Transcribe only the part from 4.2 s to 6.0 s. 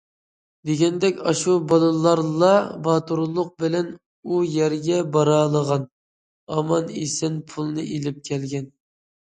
ئۇ يەرگە بارالىغان،